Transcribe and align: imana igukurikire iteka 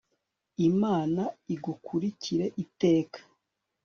imana 0.69 1.23
igukurikire 1.53 2.45
iteka 2.63 3.19